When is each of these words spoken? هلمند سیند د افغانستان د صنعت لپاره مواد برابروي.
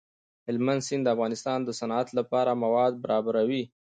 هلمند 0.47 0.81
سیند 0.87 1.03
د 1.05 1.07
افغانستان 1.15 1.59
د 1.63 1.69
صنعت 1.79 2.07
لپاره 2.19 2.59
مواد 2.63 2.93
برابروي. 3.03 3.63